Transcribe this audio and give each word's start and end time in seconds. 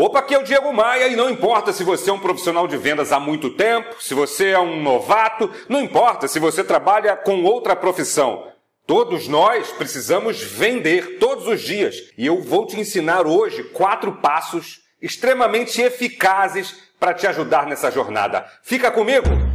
Opa, 0.00 0.20
aqui 0.20 0.32
é 0.32 0.38
o 0.38 0.44
Diego 0.44 0.72
Maia 0.72 1.08
e 1.08 1.16
não 1.16 1.28
importa 1.28 1.72
se 1.72 1.82
você 1.82 2.08
é 2.08 2.12
um 2.12 2.20
profissional 2.20 2.68
de 2.68 2.76
vendas 2.76 3.10
há 3.10 3.18
muito 3.18 3.50
tempo, 3.50 4.00
se 4.00 4.14
você 4.14 4.50
é 4.50 4.58
um 4.60 4.80
novato, 4.80 5.50
não 5.68 5.80
importa 5.80 6.28
se 6.28 6.38
você 6.38 6.62
trabalha 6.62 7.16
com 7.16 7.42
outra 7.42 7.74
profissão. 7.74 8.46
Todos 8.86 9.26
nós 9.26 9.72
precisamos 9.72 10.40
vender 10.40 11.18
todos 11.18 11.48
os 11.48 11.60
dias 11.60 11.96
e 12.16 12.24
eu 12.24 12.40
vou 12.40 12.64
te 12.64 12.78
ensinar 12.78 13.26
hoje 13.26 13.64
quatro 13.64 14.12
passos 14.12 14.82
extremamente 15.02 15.82
eficazes 15.82 16.76
para 17.00 17.12
te 17.12 17.26
ajudar 17.26 17.66
nessa 17.66 17.90
jornada. 17.90 18.46
Fica 18.62 18.92
comigo! 18.92 19.47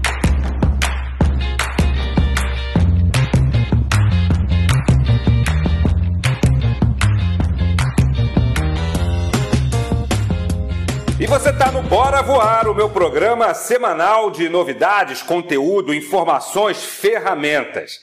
Você 11.34 11.50
está 11.50 11.72
no 11.72 11.82
Bora 11.82 12.22
Voar, 12.22 12.68
o 12.68 12.76
meu 12.76 12.92
programa 12.92 13.55
semanal 13.55 14.30
de 14.30 14.48
novidades, 14.48 15.24
conteúdo, 15.24 15.91
informações, 15.91 16.84
ferramentas. 16.84 18.02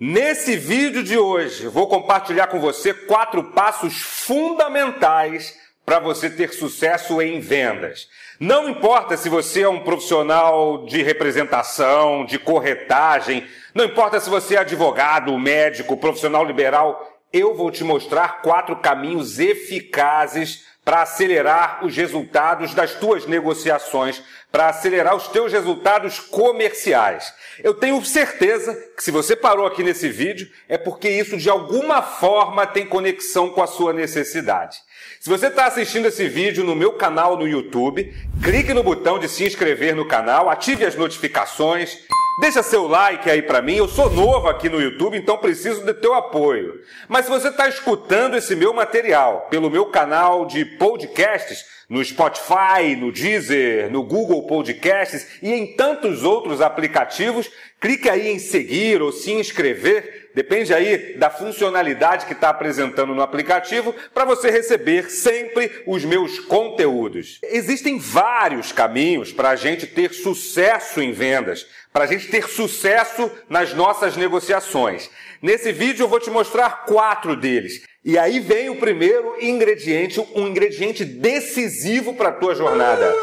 Nesse 0.00 0.56
vídeo 0.56 1.04
de 1.04 1.18
hoje, 1.18 1.68
vou 1.68 1.86
compartilhar 1.88 2.46
com 2.46 2.58
você 2.58 2.94
quatro 2.94 3.44
passos 3.52 4.00
fundamentais 4.00 5.54
para 5.84 5.98
você 5.98 6.30
ter 6.30 6.54
sucesso 6.54 7.20
em 7.20 7.38
vendas. 7.38 8.08
Não 8.40 8.66
importa 8.66 9.14
se 9.14 9.28
você 9.28 9.60
é 9.60 9.68
um 9.68 9.80
profissional 9.80 10.86
de 10.86 11.02
representação, 11.02 12.24
de 12.24 12.38
corretagem, 12.38 13.46
não 13.74 13.84
importa 13.84 14.18
se 14.18 14.30
você 14.30 14.54
é 14.54 14.60
advogado, 14.60 15.38
médico, 15.38 15.98
profissional 15.98 16.46
liberal, 16.46 17.06
eu 17.30 17.54
vou 17.54 17.70
te 17.70 17.84
mostrar 17.84 18.40
quatro 18.40 18.74
caminhos 18.76 19.38
eficazes 19.38 20.69
para 20.84 21.02
acelerar 21.02 21.84
os 21.84 21.96
resultados 21.96 22.74
das 22.74 22.94
tuas 22.94 23.26
negociações, 23.26 24.22
para 24.50 24.68
acelerar 24.68 25.14
os 25.14 25.28
teus 25.28 25.52
resultados 25.52 26.18
comerciais. 26.18 27.32
Eu 27.62 27.74
tenho 27.74 28.02
certeza 28.04 28.74
que 28.96 29.04
se 29.04 29.10
você 29.10 29.36
parou 29.36 29.66
aqui 29.66 29.82
nesse 29.82 30.08
vídeo 30.08 30.48
é 30.68 30.78
porque 30.78 31.08
isso 31.08 31.36
de 31.36 31.48
alguma 31.48 32.02
forma 32.02 32.66
tem 32.66 32.86
conexão 32.86 33.50
com 33.50 33.62
a 33.62 33.66
sua 33.66 33.92
necessidade. 33.92 34.78
Se 35.20 35.28
você 35.28 35.48
está 35.48 35.66
assistindo 35.66 36.06
esse 36.06 36.26
vídeo 36.28 36.64
no 36.64 36.74
meu 36.74 36.92
canal 36.92 37.36
no 37.36 37.46
YouTube, 37.46 38.12
clique 38.42 38.72
no 38.72 38.82
botão 38.82 39.18
de 39.18 39.28
se 39.28 39.44
inscrever 39.44 39.94
no 39.94 40.08
canal, 40.08 40.48
ative 40.48 40.84
as 40.84 40.94
notificações, 40.94 41.98
deixa 42.40 42.62
seu 42.62 42.88
like 42.88 43.30
aí 43.30 43.42
para 43.42 43.60
mim. 43.60 43.76
Eu 43.76 43.86
sou 43.86 44.10
novo 44.10 44.48
aqui 44.48 44.68
no 44.68 44.80
YouTube, 44.80 45.16
então 45.16 45.36
preciso 45.36 45.84
do 45.84 45.94
teu 45.94 46.14
apoio. 46.14 46.80
Mas 47.06 47.26
se 47.26 47.30
você 47.30 47.48
está 47.48 47.68
escutando 47.68 48.36
esse 48.36 48.56
meu 48.56 48.72
material 48.72 49.46
pelo 49.50 49.70
meu 49.70 49.86
canal 49.86 50.46
de 50.46 50.64
podcasts, 50.64 51.64
no 51.88 52.04
Spotify, 52.04 52.96
no 52.96 53.12
Deezer, 53.12 53.90
no 53.90 54.02
Google 54.02 54.46
Podcasts 54.46 55.26
e 55.42 55.52
em 55.52 55.74
tantos 55.74 56.22
outros 56.22 56.60
aplicativos, 56.60 57.50
clique 57.80 58.08
aí 58.08 58.28
em 58.28 58.38
seguir 58.38 59.02
ou 59.02 59.12
se 59.12 59.32
inscrever, 59.32 60.19
depende 60.34 60.72
aí 60.72 61.14
da 61.16 61.30
funcionalidade 61.30 62.26
que 62.26 62.32
está 62.32 62.50
apresentando 62.50 63.14
no 63.14 63.22
aplicativo, 63.22 63.94
para 64.14 64.24
você 64.24 64.50
receber 64.50 65.10
sempre 65.10 65.82
os 65.86 66.04
meus 66.04 66.38
conteúdos. 66.40 67.38
Existem 67.42 67.98
vários 67.98 68.72
caminhos 68.72 69.32
para 69.32 69.50
a 69.50 69.56
gente 69.56 69.86
ter 69.86 70.12
sucesso 70.12 71.00
em 71.00 71.12
vendas, 71.12 71.66
para 71.92 72.04
a 72.04 72.06
gente 72.06 72.28
ter 72.28 72.48
sucesso 72.48 73.30
nas 73.48 73.74
nossas 73.74 74.16
negociações. 74.16 75.10
Nesse 75.42 75.72
vídeo 75.72 76.04
eu 76.04 76.08
vou 76.08 76.20
te 76.20 76.30
mostrar 76.30 76.84
quatro 76.84 77.34
deles. 77.34 77.82
E 78.04 78.18
aí 78.18 78.40
vem 78.40 78.70
o 78.70 78.76
primeiro 78.76 79.36
ingrediente, 79.40 80.20
um 80.34 80.46
ingrediente 80.46 81.04
decisivo 81.04 82.14
para 82.14 82.30
a 82.30 82.32
tua 82.32 82.54
jornada. 82.54 83.14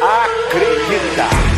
Acreditar. 0.00 1.51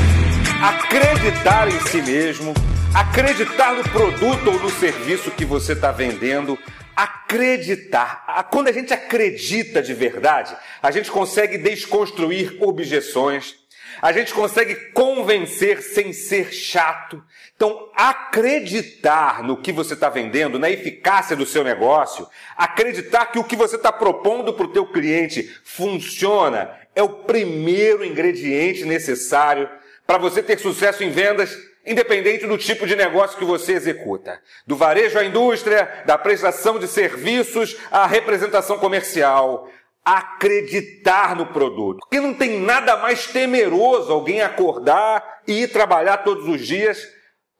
Acreditar 0.64 1.68
em 1.68 1.78
si 1.88 2.00
mesmo, 2.00 2.54
acreditar 2.94 3.74
no 3.74 3.82
produto 3.82 4.50
ou 4.50 4.58
no 4.58 4.70
serviço 4.70 5.30
que 5.30 5.44
você 5.44 5.74
está 5.74 5.92
vendendo, 5.92 6.58
acreditar. 6.96 8.48
Quando 8.50 8.68
a 8.68 8.72
gente 8.72 8.90
acredita 8.90 9.82
de 9.82 9.92
verdade, 9.92 10.56
a 10.82 10.90
gente 10.90 11.10
consegue 11.10 11.58
desconstruir 11.58 12.56
objeções, 12.62 13.56
a 14.00 14.10
gente 14.10 14.32
consegue 14.32 14.74
convencer 14.92 15.82
sem 15.82 16.14
ser 16.14 16.50
chato. 16.50 17.22
Então, 17.54 17.90
acreditar 17.94 19.42
no 19.42 19.58
que 19.58 19.70
você 19.70 19.92
está 19.92 20.08
vendendo, 20.08 20.58
na 20.58 20.70
eficácia 20.70 21.36
do 21.36 21.44
seu 21.44 21.62
negócio, 21.62 22.26
acreditar 22.56 23.26
que 23.26 23.38
o 23.38 23.44
que 23.44 23.54
você 23.54 23.76
está 23.76 23.92
propondo 23.92 24.54
para 24.54 24.64
o 24.64 24.72
teu 24.72 24.86
cliente 24.86 25.42
funciona, 25.62 26.70
é 26.96 27.02
o 27.02 27.10
primeiro 27.10 28.02
ingrediente 28.02 28.86
necessário 28.86 29.68
para 30.06 30.18
você 30.18 30.42
ter 30.42 30.58
sucesso 30.58 31.02
em 31.02 31.10
vendas, 31.10 31.56
independente 31.86 32.46
do 32.46 32.58
tipo 32.58 32.86
de 32.86 32.96
negócio 32.96 33.38
que 33.38 33.44
você 33.44 33.72
executa. 33.72 34.40
Do 34.66 34.76
varejo 34.76 35.18
à 35.18 35.24
indústria, 35.24 36.02
da 36.06 36.16
prestação 36.18 36.78
de 36.78 36.86
serviços 36.86 37.76
à 37.90 38.06
representação 38.06 38.78
comercial 38.78 39.68
acreditar 40.04 41.34
no 41.34 41.46
produto. 41.46 42.00
Porque 42.00 42.20
não 42.20 42.34
tem 42.34 42.60
nada 42.60 42.96
mais 42.98 43.26
temeroso 43.26 44.12
alguém 44.12 44.42
acordar 44.42 45.40
e 45.46 45.62
ir 45.62 45.68
trabalhar 45.68 46.18
todos 46.18 46.46
os 46.46 46.64
dias 46.66 47.02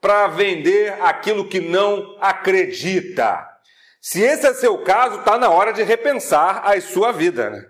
para 0.00 0.26
vender 0.26 0.93
aquilo 1.00 1.49
que 1.49 1.61
não 1.61 2.16
acredita. 2.21 3.49
Se 4.00 4.21
esse 4.21 4.47
é 4.47 4.53
seu 4.53 4.76
caso, 4.78 5.21
está 5.21 5.38
na 5.38 5.49
hora 5.49 5.72
de 5.72 5.82
repensar 5.82 6.62
a 6.62 6.78
sua 6.82 7.11
vida. 7.11 7.49
Né? 7.49 7.65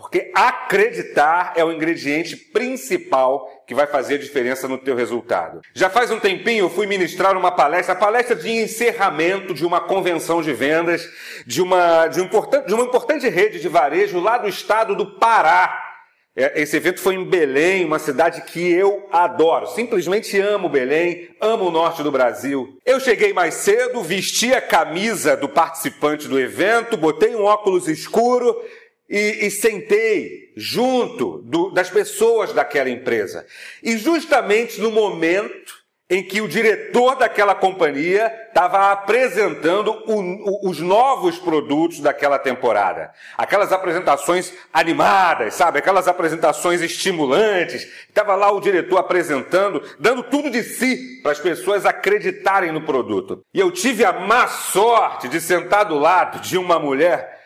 Porque 0.00 0.32
acreditar 0.34 1.52
é 1.54 1.64
o 1.64 1.70
ingrediente 1.70 2.34
principal 2.34 3.46
que 3.66 3.74
vai 3.74 3.86
fazer 3.86 4.14
a 4.14 4.18
diferença 4.18 4.66
no 4.66 4.78
teu 4.78 4.96
resultado. 4.96 5.60
Já 5.74 5.90
faz 5.90 6.10
um 6.10 6.18
tempinho 6.18 6.64
eu 6.64 6.70
fui 6.70 6.86
ministrar 6.86 7.36
uma 7.36 7.52
palestra, 7.52 7.92
a 7.92 7.98
palestra 7.98 8.34
de 8.34 8.50
encerramento 8.50 9.52
de 9.52 9.64
uma 9.64 9.80
convenção 9.80 10.42
de 10.42 10.52
vendas 10.52 11.06
de 11.46 11.60
uma, 11.60 12.06
de, 12.06 12.20
um 12.20 12.28
de 12.66 12.74
uma 12.74 12.84
importante 12.84 13.28
rede 13.28 13.60
de 13.60 13.68
varejo 13.68 14.18
lá 14.18 14.38
do 14.38 14.48
estado 14.48 14.96
do 14.96 15.18
Pará. 15.18 15.86
É, 16.34 16.62
esse 16.62 16.76
evento 16.76 17.00
foi 17.00 17.16
em 17.16 17.24
Belém, 17.24 17.84
uma 17.84 17.98
cidade 17.98 18.42
que 18.42 18.72
eu 18.72 19.06
adoro. 19.12 19.66
Simplesmente 19.66 20.40
amo 20.40 20.68
Belém, 20.68 21.28
amo 21.40 21.66
o 21.66 21.70
norte 21.70 22.02
do 22.02 22.10
Brasil. 22.10 22.78
Eu 22.86 23.00
cheguei 23.00 23.32
mais 23.32 23.54
cedo, 23.54 24.02
vesti 24.02 24.54
a 24.54 24.62
camisa 24.62 25.36
do 25.36 25.48
participante 25.48 26.28
do 26.28 26.40
evento, 26.40 26.96
botei 26.96 27.34
um 27.34 27.44
óculos 27.44 27.88
escuro, 27.88 28.56
e, 29.10 29.46
e 29.46 29.50
sentei 29.50 30.52
junto 30.56 31.42
do, 31.42 31.70
das 31.70 31.90
pessoas 31.90 32.52
daquela 32.52 32.88
empresa. 32.88 33.44
E 33.82 33.98
justamente 33.98 34.80
no 34.80 34.90
momento 34.90 35.80
em 36.10 36.24
que 36.24 36.40
o 36.40 36.48
diretor 36.48 37.14
daquela 37.14 37.54
companhia 37.54 38.34
estava 38.48 38.90
apresentando 38.90 39.92
o, 40.06 40.20
o, 40.20 40.68
os 40.68 40.80
novos 40.80 41.38
produtos 41.38 42.00
daquela 42.00 42.36
temporada. 42.36 43.12
Aquelas 43.38 43.72
apresentações 43.72 44.52
animadas, 44.72 45.54
sabe? 45.54 45.78
Aquelas 45.78 46.08
apresentações 46.08 46.82
estimulantes. 46.82 47.86
Estava 48.08 48.34
lá 48.34 48.50
o 48.50 48.60
diretor 48.60 48.98
apresentando, 48.98 49.80
dando 50.00 50.24
tudo 50.24 50.50
de 50.50 50.64
si 50.64 51.20
para 51.22 51.30
as 51.30 51.38
pessoas 51.38 51.86
acreditarem 51.86 52.72
no 52.72 52.82
produto. 52.82 53.44
E 53.54 53.60
eu 53.60 53.70
tive 53.70 54.04
a 54.04 54.12
má 54.12 54.48
sorte 54.48 55.28
de 55.28 55.40
sentar 55.40 55.84
do 55.84 55.96
lado 55.96 56.40
de 56.40 56.58
uma 56.58 56.80
mulher 56.80 57.39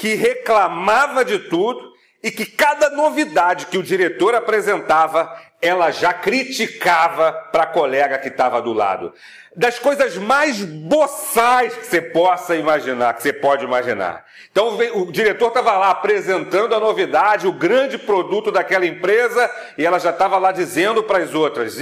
que 0.00 0.14
reclamava 0.14 1.22
de 1.22 1.38
tudo 1.40 1.92
e 2.22 2.30
que 2.30 2.46
cada 2.46 2.88
novidade 2.88 3.66
que 3.66 3.76
o 3.76 3.82
diretor 3.82 4.34
apresentava, 4.34 5.30
ela 5.60 5.90
já 5.90 6.10
criticava 6.10 7.30
para 7.52 7.64
a 7.64 7.66
colega 7.66 8.16
que 8.16 8.28
estava 8.28 8.62
do 8.62 8.72
lado. 8.72 9.12
Das 9.54 9.78
coisas 9.78 10.16
mais 10.16 10.64
boçais 10.64 11.76
que 11.76 11.84
você 11.84 12.00
possa 12.00 12.56
imaginar, 12.56 13.12
que 13.12 13.22
você 13.22 13.30
pode 13.30 13.62
imaginar. 13.62 14.24
Então 14.50 14.78
o 14.94 15.12
diretor 15.12 15.48
estava 15.48 15.76
lá 15.76 15.90
apresentando 15.90 16.74
a 16.74 16.80
novidade, 16.80 17.46
o 17.46 17.52
grande 17.52 17.98
produto 17.98 18.50
daquela 18.50 18.86
empresa, 18.86 19.50
e 19.76 19.84
ela 19.84 19.98
já 19.98 20.12
estava 20.12 20.38
lá 20.38 20.50
dizendo 20.50 21.02
para 21.02 21.18
as 21.18 21.34
outras: 21.34 21.76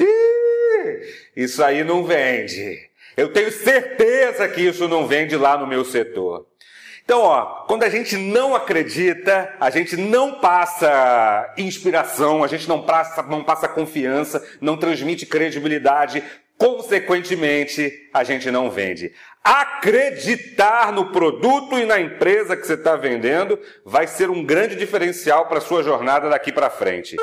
isso 1.37 1.63
aí 1.63 1.85
não 1.85 2.03
vende. 2.03 2.81
Eu 3.17 3.33
tenho 3.33 3.53
certeza 3.53 4.49
que 4.49 4.63
isso 4.63 4.89
não 4.89 5.07
vende 5.07 5.37
lá 5.37 5.57
no 5.57 5.69
meu 5.69 5.85
setor. 5.85 6.49
Então, 7.09 7.23
ó, 7.23 7.65
quando 7.67 7.85
a 7.85 7.89
gente 7.89 8.19
não 8.19 8.55
acredita, 8.55 9.55
a 9.59 9.71
gente 9.71 9.97
não 9.97 10.41
passa 10.41 11.55
inspiração, 11.57 12.45
a 12.45 12.47
gente 12.47 12.69
não 12.69 12.83
passa, 12.83 13.23
não 13.23 13.43
passa 13.43 13.67
confiança, 13.67 14.47
não 14.61 14.77
transmite 14.77 15.25
credibilidade, 15.25 16.23
consequentemente, 16.59 18.11
a 18.13 18.23
gente 18.25 18.51
não 18.51 18.71
vende. 18.71 19.11
Acreditar 19.43 20.93
no 20.93 21.11
produto 21.11 21.79
e 21.79 21.87
na 21.87 21.99
empresa 21.99 22.55
que 22.55 22.67
você 22.67 22.75
está 22.75 22.95
vendendo 22.95 23.59
vai 23.87 24.07
ser 24.07 24.29
um 24.29 24.45
grande 24.45 24.77
diferencial 24.77 25.47
para 25.47 25.57
a 25.57 25.63
sua 25.63 25.83
jornada 25.83 26.29
daqui 26.29 26.53
para 26.53 26.69
frente. 26.69 27.17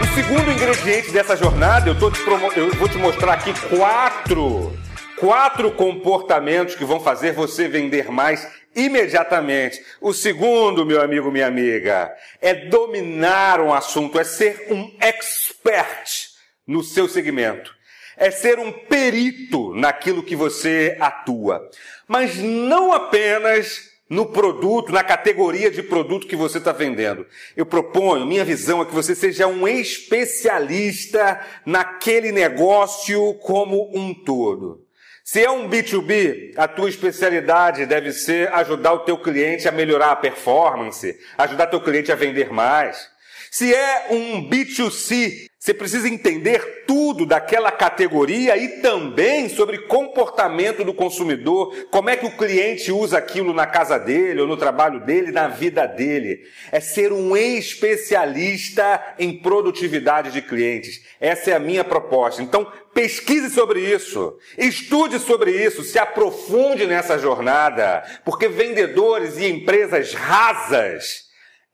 O 0.00 0.14
segundo 0.14 0.50
ingrediente 0.52 1.10
dessa 1.10 1.36
jornada, 1.36 1.90
eu, 1.90 1.94
te 1.94 2.58
eu 2.58 2.70
vou 2.76 2.88
te 2.88 2.96
mostrar 2.96 3.34
aqui 3.34 3.52
quatro 3.68 4.72
quatro 5.18 5.70
comportamentos 5.72 6.74
que 6.74 6.84
vão 6.84 7.00
fazer 7.00 7.32
você 7.32 7.68
vender 7.68 8.10
mais 8.10 8.46
imediatamente. 8.74 9.82
O 10.00 10.12
segundo, 10.12 10.86
meu 10.86 11.00
amigo, 11.02 11.30
minha 11.30 11.46
amiga, 11.46 12.14
é 12.40 12.54
dominar 12.54 13.60
um 13.60 13.72
assunto, 13.72 14.18
é 14.18 14.24
ser 14.24 14.66
um 14.70 14.94
expert 15.00 16.28
no 16.66 16.82
seu 16.82 17.08
segmento. 17.08 17.74
É 18.16 18.30
ser 18.30 18.58
um 18.58 18.72
perito 18.72 19.72
naquilo 19.74 20.22
que 20.22 20.34
você 20.34 20.96
atua. 21.00 21.68
Mas 22.06 22.36
não 22.38 22.92
apenas 22.92 23.88
no 24.08 24.26
produto, 24.26 24.90
na 24.90 25.04
categoria 25.04 25.70
de 25.70 25.82
produto 25.82 26.26
que 26.26 26.34
você 26.34 26.58
está 26.58 26.72
vendendo. 26.72 27.26
Eu 27.56 27.66
proponho, 27.66 28.26
minha 28.26 28.44
visão 28.44 28.80
é 28.80 28.84
que 28.84 28.94
você 28.94 29.14
seja 29.14 29.46
um 29.46 29.68
especialista 29.68 31.44
naquele 31.64 32.32
negócio 32.32 33.34
como 33.34 33.90
um 33.94 34.14
todo. 34.14 34.87
Se 35.30 35.44
é 35.44 35.50
um 35.50 35.68
B2B, 35.68 36.54
a 36.56 36.66
tua 36.66 36.88
especialidade 36.88 37.84
deve 37.84 38.12
ser 38.12 38.50
ajudar 38.50 38.94
o 38.94 39.00
teu 39.00 39.18
cliente 39.18 39.68
a 39.68 39.70
melhorar 39.70 40.12
a 40.12 40.16
performance, 40.16 41.20
ajudar 41.36 41.66
teu 41.66 41.82
cliente 41.82 42.10
a 42.10 42.14
vender 42.14 42.50
mais. 42.50 43.10
Se 43.50 43.74
é 43.74 44.06
um 44.08 44.48
B2C, 44.48 45.47
você 45.58 45.74
precisa 45.74 46.08
entender 46.08 46.84
tudo 46.86 47.26
daquela 47.26 47.72
categoria 47.72 48.56
e 48.56 48.80
também 48.80 49.48
sobre 49.48 49.78
comportamento 49.78 50.84
do 50.84 50.94
consumidor, 50.94 51.74
como 51.90 52.08
é 52.08 52.16
que 52.16 52.26
o 52.26 52.36
cliente 52.36 52.92
usa 52.92 53.18
aquilo 53.18 53.52
na 53.52 53.66
casa 53.66 53.98
dele, 53.98 54.40
ou 54.40 54.46
no 54.46 54.56
trabalho 54.56 55.00
dele, 55.00 55.32
na 55.32 55.48
vida 55.48 55.84
dele. 55.84 56.42
É 56.70 56.78
ser 56.78 57.12
um 57.12 57.36
especialista 57.36 59.16
em 59.18 59.36
produtividade 59.42 60.30
de 60.30 60.42
clientes. 60.42 61.00
Essa 61.20 61.50
é 61.50 61.54
a 61.54 61.60
minha 61.60 61.82
proposta. 61.82 62.40
Então, 62.40 62.70
pesquise 62.94 63.50
sobre 63.50 63.80
isso, 63.80 64.38
estude 64.56 65.18
sobre 65.18 65.50
isso, 65.50 65.82
se 65.82 65.98
aprofunde 65.98 66.86
nessa 66.86 67.18
jornada, 67.18 68.04
porque 68.24 68.46
vendedores 68.46 69.36
e 69.38 69.48
empresas 69.48 70.14
rasas 70.14 71.27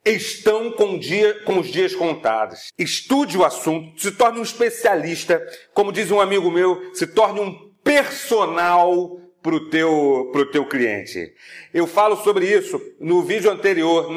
estão 0.04 0.70
com, 0.72 0.98
dia, 0.98 1.34
com 1.44 1.58
os 1.58 1.68
dias 1.68 1.94
contados. 1.94 2.72
Estude 2.78 3.38
o 3.38 3.44
assunto, 3.44 4.00
se 4.00 4.12
torne 4.12 4.38
um 4.38 4.42
especialista, 4.42 5.42
como 5.72 5.92
diz 5.92 6.10
um 6.10 6.20
amigo 6.20 6.50
meu, 6.50 6.90
se 6.92 7.06
torne 7.06 7.40
um 7.40 7.70
personal 7.82 9.20
para 9.44 9.56
o 9.56 9.68
teu, 9.68 10.30
pro 10.32 10.50
teu 10.50 10.64
cliente. 10.64 11.34
Eu 11.72 11.86
falo 11.86 12.16
sobre 12.16 12.46
isso 12.46 12.80
no 12.98 13.22
vídeo 13.22 13.50
anterior, 13.50 14.10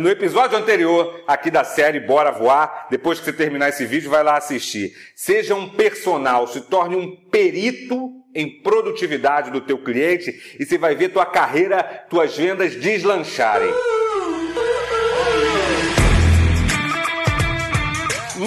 no 0.00 0.08
episódio 0.08 0.56
anterior 0.56 1.24
aqui 1.26 1.50
da 1.50 1.64
série 1.64 1.98
Bora 1.98 2.30
Voar. 2.30 2.86
Depois 2.88 3.18
que 3.18 3.24
você 3.24 3.32
terminar 3.32 3.70
esse 3.70 3.84
vídeo, 3.84 4.08
vai 4.08 4.22
lá 4.22 4.36
assistir. 4.36 4.92
Seja 5.16 5.56
um 5.56 5.68
personal, 5.68 6.46
se 6.46 6.60
torne 6.60 6.94
um 6.94 7.16
perito 7.28 8.12
em 8.32 8.62
produtividade 8.62 9.50
do 9.50 9.60
teu 9.60 9.78
cliente 9.78 10.56
e 10.60 10.64
você 10.64 10.78
vai 10.78 10.94
ver 10.94 11.08
tua 11.08 11.26
carreira, 11.26 11.82
tuas 12.08 12.36
vendas 12.36 12.76
deslancharem. 12.76 13.72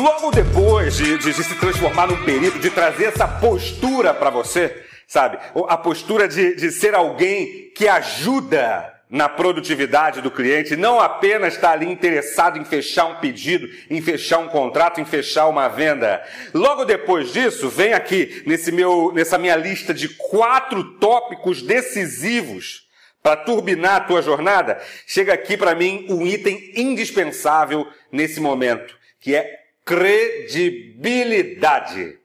Logo 0.01 0.31
depois 0.31 0.95
de, 0.97 1.17
de, 1.19 1.31
de, 1.31 1.43
se 1.43 1.55
transformar 1.55 2.07
num 2.07 2.25
perito, 2.25 2.57
de 2.57 2.71
trazer 2.71 3.05
essa 3.05 3.27
postura 3.27 4.13
para 4.13 4.31
você, 4.31 4.83
sabe? 5.07 5.37
A 5.67 5.77
postura 5.77 6.27
de, 6.27 6.55
de 6.55 6.71
ser 6.71 6.95
alguém 6.95 7.71
que 7.75 7.87
ajuda 7.87 8.91
na 9.07 9.27
produtividade 9.27 10.21
do 10.21 10.31
cliente, 10.31 10.75
não 10.77 10.99
apenas 10.99 11.53
está 11.53 11.71
ali 11.71 11.85
interessado 11.85 12.57
em 12.57 12.63
fechar 12.63 13.05
um 13.05 13.19
pedido, 13.19 13.67
em 13.89 14.01
fechar 14.01 14.39
um 14.39 14.47
contrato, 14.47 15.01
em 15.01 15.05
fechar 15.05 15.47
uma 15.47 15.67
venda. 15.67 16.23
Logo 16.53 16.85
depois 16.85 17.31
disso, 17.33 17.69
vem 17.69 17.93
aqui 17.93 18.41
nesse 18.47 18.71
meu, 18.71 19.11
nessa 19.13 19.37
minha 19.37 19.55
lista 19.55 19.93
de 19.93 20.07
quatro 20.09 20.97
tópicos 20.97 21.61
decisivos 21.61 22.87
para 23.21 23.35
turbinar 23.35 23.97
a 23.97 23.99
tua 23.99 24.21
jornada, 24.21 24.81
chega 25.05 25.33
aqui 25.33 25.55
para 25.55 25.75
mim 25.75 26.07
um 26.09 26.25
item 26.25 26.71
indispensável 26.75 27.85
nesse 28.11 28.39
momento, 28.39 28.95
que 29.19 29.35
é 29.35 29.60
credibilidade. 29.85 32.17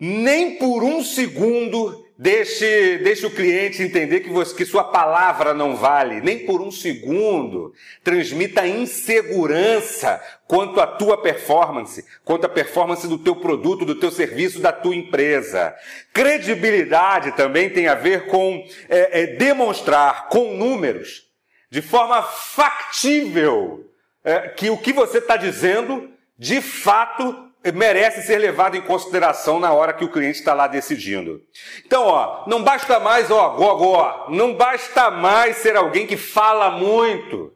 Nem 0.00 0.56
por 0.56 0.84
um 0.84 1.02
segundo 1.02 2.06
deixe, 2.18 2.98
deixe 2.98 3.24
o 3.24 3.30
cliente 3.30 3.82
entender 3.82 4.20
que, 4.20 4.30
você, 4.30 4.54
que 4.54 4.64
sua 4.64 4.84
palavra 4.84 5.54
não 5.54 5.76
vale. 5.76 6.20
Nem 6.20 6.44
por 6.44 6.60
um 6.60 6.70
segundo. 6.70 7.72
Transmita 8.02 8.66
insegurança 8.66 10.20
quanto 10.46 10.80
à 10.80 10.86
tua 10.86 11.22
performance, 11.22 12.04
quanto 12.24 12.46
à 12.46 12.48
performance 12.48 13.06
do 13.06 13.18
teu 13.18 13.36
produto, 13.36 13.84
do 13.84 13.94
teu 13.94 14.10
serviço, 14.10 14.60
da 14.60 14.72
tua 14.72 14.96
empresa. 14.96 15.74
Credibilidade 16.12 17.36
também 17.36 17.70
tem 17.70 17.86
a 17.86 17.94
ver 17.94 18.26
com 18.26 18.66
é, 18.88 19.22
é, 19.22 19.26
demonstrar 19.26 20.28
com 20.28 20.56
números, 20.56 21.28
de 21.70 21.82
forma 21.82 22.22
factível, 22.22 23.84
é, 24.24 24.48
que 24.48 24.70
o 24.70 24.78
que 24.78 24.92
você 24.92 25.18
está 25.18 25.36
dizendo 25.36 26.10
de 26.38 26.60
fato 26.60 27.48
merece 27.74 28.22
ser 28.22 28.38
levado 28.38 28.76
em 28.76 28.80
consideração 28.80 29.58
na 29.58 29.72
hora 29.72 29.92
que 29.92 30.04
o 30.04 30.10
cliente 30.10 30.38
está 30.38 30.54
lá 30.54 30.66
decidindo. 30.66 31.42
Então, 31.84 32.04
ó, 32.04 32.44
não 32.46 32.62
basta 32.62 33.00
mais, 33.00 33.30
ó, 33.30 33.50
gogó, 33.50 34.26
não 34.30 34.54
basta 34.54 35.10
mais 35.10 35.56
ser 35.56 35.76
alguém 35.76 36.06
que 36.06 36.16
fala 36.16 36.70
muito. 36.70 37.52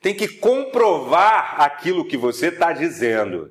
Tem 0.00 0.14
que 0.14 0.28
comprovar 0.28 1.60
aquilo 1.60 2.06
que 2.06 2.16
você 2.16 2.46
está 2.46 2.72
dizendo. 2.72 3.50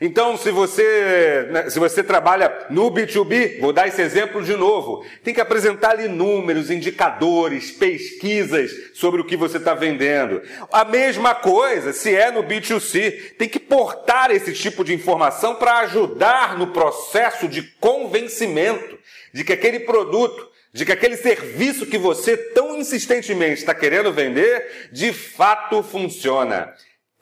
Então, 0.00 0.36
se 0.36 0.50
você, 0.50 1.48
né, 1.50 1.70
se 1.70 1.78
você 1.78 2.02
trabalha 2.02 2.66
no 2.70 2.90
B2B, 2.90 3.60
vou 3.60 3.72
dar 3.72 3.86
esse 3.86 4.02
exemplo 4.02 4.42
de 4.42 4.56
novo, 4.56 5.04
tem 5.22 5.32
que 5.32 5.40
apresentar 5.40 5.90
ali 5.90 6.08
números, 6.08 6.70
indicadores, 6.70 7.70
pesquisas 7.70 8.72
sobre 8.94 9.20
o 9.20 9.24
que 9.24 9.36
você 9.36 9.58
está 9.58 9.74
vendendo. 9.74 10.42
A 10.72 10.84
mesma 10.84 11.34
coisa 11.34 11.92
se 11.92 12.14
é 12.14 12.30
no 12.30 12.42
B2C, 12.42 13.36
tem 13.38 13.48
que 13.48 13.60
portar 13.60 14.30
esse 14.30 14.52
tipo 14.52 14.84
de 14.84 14.92
informação 14.92 15.54
para 15.54 15.78
ajudar 15.80 16.58
no 16.58 16.68
processo 16.68 17.48
de 17.48 17.62
convencimento 17.62 18.98
de 19.32 19.44
que 19.44 19.52
aquele 19.52 19.80
produto 19.80 20.54
de 20.72 20.84
que 20.84 20.90
aquele 20.90 21.16
serviço 21.16 21.86
que 21.86 21.96
você 21.96 22.36
tão 22.36 22.76
insistentemente 22.76 23.60
está 23.60 23.72
querendo 23.72 24.12
vender, 24.12 24.88
de 24.90 25.12
fato 25.12 25.84
funciona 25.84 26.74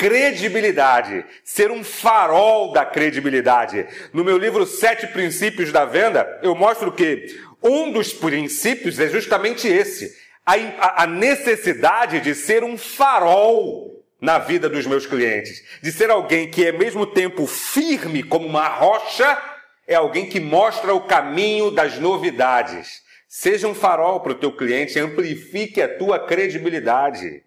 credibilidade, 0.02 1.24
ser 1.44 1.70
um 1.70 1.84
farol 1.84 2.72
da 2.72 2.84
credibilidade. 2.84 3.86
No 4.12 4.24
meu 4.24 4.36
livro 4.36 4.66
Sete 4.66 5.06
Princípios 5.06 5.70
da 5.70 5.84
Venda, 5.84 6.40
eu 6.42 6.56
mostro 6.56 6.90
que 6.90 7.40
um 7.62 7.92
dos 7.92 8.12
princípios 8.12 8.98
é 8.98 9.08
justamente 9.08 9.68
esse: 9.68 10.12
a, 10.44 11.04
a 11.04 11.06
necessidade 11.06 12.18
de 12.18 12.34
ser 12.34 12.64
um 12.64 12.76
farol 12.76 14.04
na 14.20 14.40
vida 14.40 14.68
dos 14.68 14.86
meus 14.86 15.06
clientes, 15.06 15.62
de 15.80 15.92
ser 15.92 16.10
alguém 16.10 16.50
que 16.50 16.64
é 16.64 16.72
ao 16.72 16.78
mesmo 16.78 17.06
tempo 17.06 17.46
firme 17.46 18.24
como 18.24 18.46
uma 18.46 18.66
rocha, 18.66 19.40
é 19.86 19.94
alguém 19.94 20.28
que 20.28 20.40
mostra 20.40 20.92
o 20.92 21.02
caminho 21.02 21.70
das 21.70 21.96
novidades. 21.98 23.02
Seja 23.28 23.68
um 23.68 23.74
farol 23.74 24.18
para 24.18 24.32
o 24.32 24.36
teu 24.36 24.50
cliente, 24.50 24.98
amplifique 24.98 25.80
a 25.80 25.96
tua 25.96 26.18
credibilidade. 26.18 27.42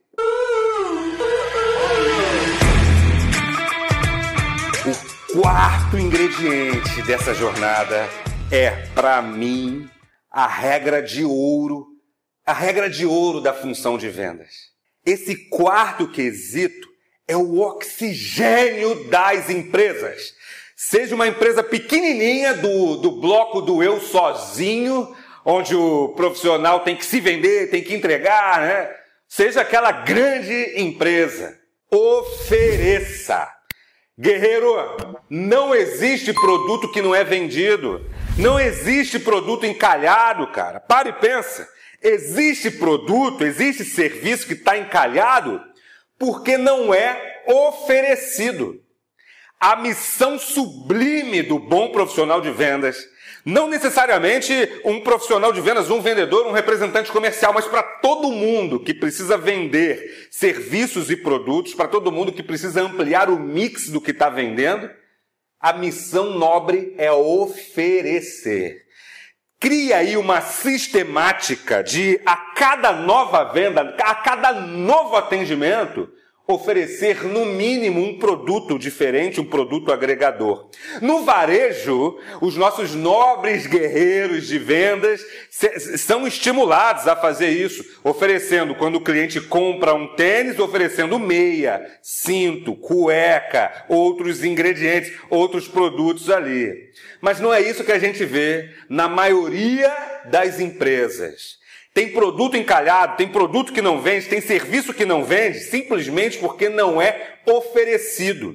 Quarto 5.41 5.97
ingrediente 5.97 7.01
dessa 7.01 7.33
jornada 7.33 8.07
é, 8.49 8.69
para 8.95 9.21
mim, 9.21 9.85
a 10.31 10.47
regra 10.47 11.03
de 11.03 11.25
ouro, 11.25 11.87
a 12.45 12.53
regra 12.53 12.89
de 12.89 13.05
ouro 13.05 13.41
da 13.41 13.53
função 13.53 13.97
de 13.97 14.07
vendas. 14.07 14.53
Esse 15.05 15.35
quarto 15.49 16.09
quesito 16.09 16.87
é 17.27 17.35
o 17.35 17.59
oxigênio 17.59 19.09
das 19.09 19.49
empresas. 19.49 20.33
Seja 20.73 21.13
uma 21.13 21.27
empresa 21.27 21.61
pequenininha 21.61 22.53
do, 22.53 22.95
do 22.95 23.19
bloco 23.19 23.59
do 23.59 23.83
eu 23.83 23.99
sozinho, 23.99 25.13
onde 25.43 25.75
o 25.75 26.13
profissional 26.15 26.79
tem 26.79 26.95
que 26.95 27.05
se 27.05 27.19
vender, 27.19 27.69
tem 27.69 27.83
que 27.83 27.93
entregar, 27.93 28.61
né? 28.61 28.89
Seja 29.27 29.61
aquela 29.61 29.91
grande 29.91 30.79
empresa. 30.79 31.59
Ofereça 31.91 33.53
Guerreiro, 34.17 34.73
não 35.29 35.75
existe 35.75 36.31
produto 36.33 36.89
que 36.89 37.01
não 37.01 37.13
é 37.13 37.23
vendido. 37.23 38.09
Não 38.37 38.59
existe 38.59 39.19
produto 39.19 39.65
encalhado, 39.65 40.47
cara. 40.47 40.79
Para 40.79 41.09
e 41.09 41.13
pensa. 41.13 41.67
Existe 42.01 42.71
produto, 42.71 43.43
existe 43.43 43.83
serviço 43.83 44.47
que 44.47 44.53
está 44.53 44.77
encalhado 44.77 45.61
porque 46.17 46.57
não 46.57 46.93
é 46.93 47.41
oferecido. 47.45 48.81
A 49.59 49.75
missão 49.75 50.37
sublime 50.37 51.41
do 51.41 51.59
bom 51.59 51.91
profissional 51.91 52.39
de 52.39 52.51
vendas 52.51 52.97
não 53.45 53.69
necessariamente 53.69 54.81
um 54.83 54.99
profissional 54.99 55.53
de 55.53 55.61
vendas, 55.61 55.91
um 55.91 56.01
vendedor, 56.01 56.47
um 56.47 56.51
representante 56.51 57.11
comercial, 57.11 57.53
mas 57.53 57.67
para 57.67 57.83
todo 57.83 58.31
mundo 58.31 58.79
que 58.79 58.91
precisa 58.91 59.37
vender 59.37 60.27
serviços 60.31 61.11
e 61.11 61.15
produtos, 61.15 61.75
para 61.75 61.87
todo 61.87 62.11
mundo 62.11 62.33
que 62.33 62.41
precisa 62.41 62.81
ampliar 62.81 63.29
o 63.29 63.39
mix 63.39 63.87
do 63.89 64.01
que 64.01 64.09
está 64.09 64.29
vendendo, 64.29 64.89
a 65.59 65.73
missão 65.73 66.31
nobre 66.31 66.95
é 66.97 67.11
oferecer. 67.11 68.83
cria 69.59 69.97
aí 69.97 70.17
uma 70.17 70.41
sistemática 70.41 71.83
de 71.83 72.19
a 72.25 72.35
cada 72.35 72.93
nova 72.93 73.43
venda, 73.45 73.95
a 73.99 74.15
cada 74.15 74.53
novo 74.53 75.15
atendimento, 75.15 76.09
oferecer 76.47 77.23
no 77.23 77.45
mínimo 77.45 77.99
um 77.99 78.19
produto 78.19 78.77
diferente, 78.77 79.41
um 79.41 79.45
produto 79.45 79.91
agregador. 79.91 80.69
No 81.01 81.23
varejo, 81.23 82.17
os 82.39 82.55
nossos 82.55 82.93
nobres 82.93 83.65
guerreiros 83.65 84.47
de 84.47 84.59
vendas 84.59 85.21
são 85.97 86.27
estimulados 86.27 87.07
a 87.07 87.15
fazer 87.15 87.49
isso, 87.49 87.83
oferecendo 88.03 88.75
quando 88.75 88.97
o 88.97 89.01
cliente 89.03 89.41
compra 89.41 89.95
um 89.95 90.15
tênis, 90.15 90.59
oferecendo 90.59 91.17
meia, 91.17 91.83
cinto, 92.01 92.75
cueca, 92.75 93.85
outros 93.89 94.43
ingredientes, 94.43 95.13
outros 95.29 95.67
produtos 95.67 96.29
ali. 96.29 96.91
Mas 97.19 97.39
não 97.39 97.51
é 97.51 97.59
isso 97.59 97.83
que 97.83 97.91
a 97.91 97.99
gente 97.99 98.23
vê 98.23 98.69
na 98.87 99.09
maioria 99.09 99.91
das 100.25 100.59
empresas. 100.59 101.64
Tem 101.95 102.09
produto 102.09 102.57
encalhado, 102.57 103.15
tem 103.15 103.25
produto 103.25 103.71
que 103.71 103.81
não 103.81 104.01
vende, 104.01 104.27
tem 104.27 104.41
serviço 104.41 104.93
que 104.93 105.05
não 105.05 105.23
vende, 105.23 105.59
simplesmente 105.59 106.37
porque 106.37 106.67
não 106.67 107.01
é 107.01 107.37
oferecido. 107.45 108.53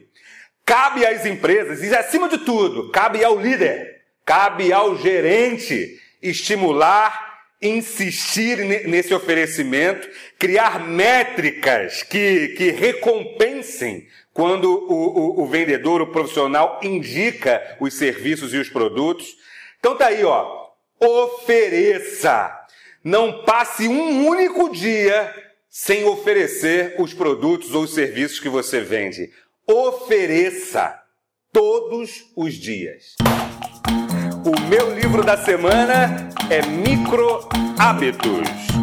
Cabe 0.63 1.07
às 1.07 1.25
empresas, 1.25 1.83
e 1.83 1.97
acima 1.97 2.29
de 2.29 2.37
tudo, 2.37 2.91
cabe 2.91 3.25
ao 3.25 3.41
líder, 3.41 4.03
cabe 4.27 4.71
ao 4.71 4.95
gerente 4.99 5.99
estimular, 6.21 7.41
insistir 7.63 8.59
nesse 8.87 9.15
oferecimento, 9.15 10.07
criar 10.39 10.79
métricas 10.87 12.03
que, 12.03 12.49
que 12.49 12.71
recompensem 12.73 14.07
quando 14.35 14.67
o, 14.67 15.41
o, 15.41 15.43
o 15.45 15.47
vendedor, 15.47 16.03
o 16.03 16.13
profissional 16.13 16.79
indica 16.83 17.79
os 17.81 17.95
serviços 17.95 18.53
e 18.53 18.59
os 18.59 18.69
produtos. 18.69 19.35
Então 19.79 19.97
tá 19.97 20.09
aí, 20.09 20.23
ó. 20.25 20.61
Ofereça 21.01 22.60
não 23.03 23.45
passe 23.45 23.89
um 23.89 24.27
único 24.27 24.71
dia 24.71 25.35
sem 25.69 26.05
oferecer 26.05 26.97
os 26.99 27.15
produtos 27.15 27.75
ou 27.75 27.85
os 27.85 27.95
serviços 27.95 28.41
que 28.41 28.49
você 28.49 28.81
vende. 28.81 29.31
Ofereça 29.67 31.01
todos 31.53 32.31
os 32.37 32.55
dias. 32.55 33.15
O 34.45 34.69
meu 34.69 34.95
livro 34.95 35.23
da 35.23 35.37
semana 35.37 36.29
é 36.51 36.65
Micro 36.67 37.49
Hábitos. 37.79 38.80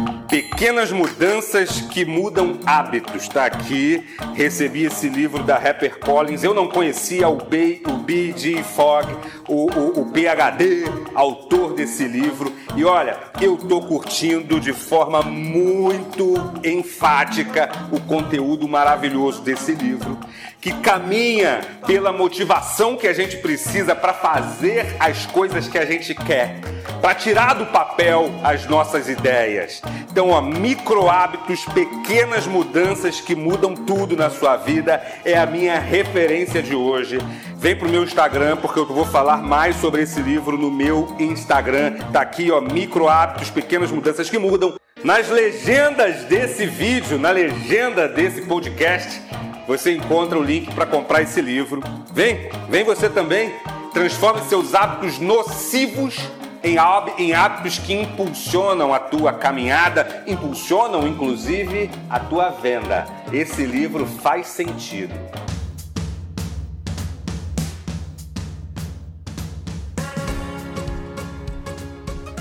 Pequenas 0.58 0.90
mudanças 0.90 1.82
que 1.82 2.04
mudam 2.04 2.58
hábitos. 2.66 3.22
Está 3.22 3.46
aqui. 3.46 4.04
Recebi 4.34 4.86
esse 4.86 5.08
livro 5.08 5.44
da 5.44 5.56
Rapper 5.56 6.00
Collins. 6.00 6.42
Eu 6.42 6.52
não 6.52 6.66
conhecia 6.66 7.28
o 7.28 7.36
o 7.36 7.98
B.G. 7.98 8.64
Fogg, 8.64 9.06
o, 9.48 9.70
o, 9.70 10.00
o 10.00 10.06
PhD, 10.10 10.84
autor 11.14 11.74
desse 11.74 12.08
livro. 12.08 12.52
E 12.76 12.84
olha, 12.84 13.18
eu 13.40 13.56
tô 13.56 13.80
curtindo 13.82 14.58
de 14.58 14.72
forma 14.72 15.22
muito 15.22 16.34
enfática 16.64 17.70
o 17.92 18.00
conteúdo 18.00 18.66
maravilhoso 18.66 19.40
desse 19.42 19.72
livro, 19.72 20.18
que 20.60 20.72
caminha 20.72 21.60
pela 21.86 22.12
motivação 22.12 22.96
que 22.96 23.06
a 23.06 23.12
gente 23.12 23.36
precisa 23.36 23.94
para 23.94 24.12
fazer 24.12 24.96
as 24.98 25.26
coisas 25.26 25.68
que 25.68 25.78
a 25.78 25.84
gente 25.84 26.14
quer 26.14 26.60
para 27.00 27.14
tirar 27.14 27.54
do 27.54 27.66
papel 27.66 28.30
as 28.42 28.66
nossas 28.66 29.08
ideias. 29.08 29.80
Então, 30.10 30.30
ó, 30.30 30.40
micro 30.40 31.08
hábitos, 31.08 31.64
pequenas 31.66 32.46
mudanças 32.46 33.20
que 33.20 33.34
mudam 33.34 33.74
tudo 33.74 34.16
na 34.16 34.30
sua 34.30 34.56
vida 34.56 35.00
é 35.24 35.38
a 35.38 35.46
minha 35.46 35.78
referência 35.78 36.62
de 36.62 36.74
hoje. 36.74 37.18
Vem 37.56 37.76
pro 37.76 37.88
meu 37.88 38.02
Instagram 38.02 38.56
porque 38.56 38.78
eu 38.78 38.86
vou 38.86 39.04
falar 39.04 39.38
mais 39.38 39.76
sobre 39.76 40.02
esse 40.02 40.20
livro 40.20 40.56
no 40.56 40.70
meu 40.70 41.14
Instagram. 41.18 41.94
Tá 42.12 42.20
aqui, 42.20 42.50
ó, 42.50 42.60
micro 42.60 43.08
hábitos, 43.08 43.50
pequenas 43.50 43.90
mudanças 43.90 44.28
que 44.28 44.38
mudam. 44.38 44.74
Nas 45.04 45.28
legendas 45.28 46.24
desse 46.24 46.66
vídeo, 46.66 47.18
na 47.18 47.30
legenda 47.30 48.08
desse 48.08 48.42
podcast, 48.42 49.22
você 49.68 49.94
encontra 49.94 50.38
o 50.38 50.42
link 50.42 50.74
para 50.74 50.86
comprar 50.86 51.20
esse 51.20 51.42
livro. 51.42 51.82
Vem, 52.10 52.48
vem 52.70 52.84
você 52.84 53.06
também. 53.10 53.52
Transforme 53.92 54.40
seus 54.48 54.74
hábitos 54.74 55.18
nocivos 55.18 56.16
em 56.62 57.32
hábitos 57.32 57.78
que 57.78 57.92
impulsionam 57.92 58.94
a 58.94 58.98
tua 58.98 59.32
caminhada, 59.32 60.24
impulsionam 60.26 61.06
inclusive 61.06 61.90
a 62.08 62.18
tua 62.18 62.48
venda. 62.48 63.06
Esse 63.30 63.64
livro 63.64 64.06
faz 64.06 64.46
sentido. 64.46 65.14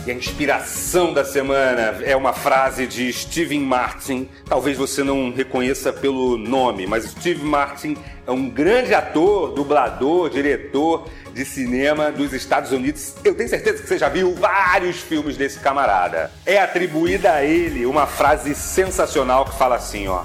E 0.07 0.11
a 0.11 0.13
inspiração 0.13 1.11
da 1.11 1.25
semana 1.25 2.01
é 2.01 2.15
uma 2.15 2.31
frase 2.31 2.87
de 2.87 3.11
Steven 3.11 3.59
Martin. 3.59 4.29
Talvez 4.45 4.77
você 4.77 5.03
não 5.03 5.33
reconheça 5.33 5.91
pelo 5.91 6.37
nome, 6.37 6.87
mas 6.87 7.03
Steve 7.11 7.43
Martin 7.43 7.97
é 8.25 8.31
um 8.31 8.49
grande 8.49 8.93
ator, 8.93 9.51
dublador, 9.51 10.29
diretor 10.29 11.09
de 11.33 11.43
cinema 11.43 12.09
dos 12.09 12.31
Estados 12.31 12.71
Unidos. 12.71 13.15
Eu 13.21 13.35
tenho 13.35 13.49
certeza 13.49 13.81
que 13.81 13.89
você 13.89 13.97
já 13.97 14.07
viu 14.07 14.33
vários 14.33 14.95
filmes 14.95 15.35
desse 15.35 15.59
camarada. 15.59 16.31
É 16.45 16.57
atribuída 16.57 17.33
a 17.33 17.43
ele 17.43 17.85
uma 17.85 18.07
frase 18.07 18.55
sensacional 18.55 19.43
que 19.43 19.57
fala 19.57 19.75
assim, 19.75 20.07
ó: 20.07 20.23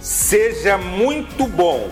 Seja 0.00 0.78
muito 0.78 1.48
bom, 1.48 1.90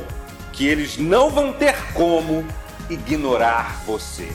que 0.52 0.64
eles 0.64 0.96
não 0.96 1.28
vão 1.28 1.52
ter 1.52 1.74
como 1.92 2.46
ignorar 2.88 3.82
você 3.84 4.28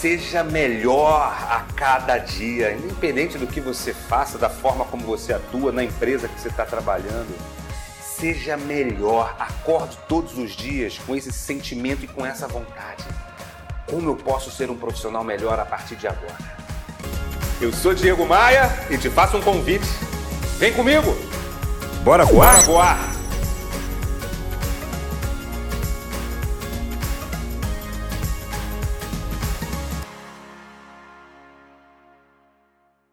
seja 0.00 0.42
melhor 0.42 1.36
a 1.50 1.60
cada 1.76 2.16
dia, 2.16 2.72
independente 2.72 3.36
do 3.36 3.46
que 3.46 3.60
você 3.60 3.92
faça, 3.92 4.38
da 4.38 4.48
forma 4.48 4.82
como 4.86 5.04
você 5.04 5.34
atua 5.34 5.70
na 5.70 5.84
empresa 5.84 6.26
que 6.26 6.40
você 6.40 6.48
está 6.48 6.64
trabalhando. 6.64 7.28
Seja 8.02 8.56
melhor, 8.56 9.36
acorde 9.38 9.98
todos 10.08 10.38
os 10.38 10.52
dias 10.52 10.98
com 11.06 11.14
esse 11.14 11.30
sentimento 11.30 12.04
e 12.04 12.08
com 12.08 12.24
essa 12.24 12.48
vontade. 12.48 13.04
Como 13.90 14.08
eu 14.08 14.16
posso 14.16 14.50
ser 14.50 14.70
um 14.70 14.76
profissional 14.76 15.22
melhor 15.22 15.58
a 15.58 15.66
partir 15.66 15.96
de 15.96 16.08
agora? 16.08 16.60
Eu 17.60 17.70
sou 17.70 17.92
Diego 17.92 18.26
Maia 18.26 18.70
e 18.88 18.96
te 18.96 19.10
faço 19.10 19.36
um 19.36 19.42
convite. 19.42 19.86
Vem 20.58 20.72
comigo! 20.72 21.14
Bora 22.02 22.24
voar? 22.24 22.52
Bora 22.52 22.62
voar! 22.62 23.09